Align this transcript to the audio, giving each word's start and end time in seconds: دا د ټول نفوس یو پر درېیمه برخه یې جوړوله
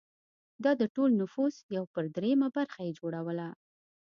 دا 0.63 0.71
د 0.81 0.83
ټول 0.95 1.09
نفوس 1.21 1.55
یو 1.75 1.85
پر 1.93 2.03
درېیمه 2.15 2.47
برخه 2.57 2.79
یې 2.87 2.91
جوړوله 2.99 3.47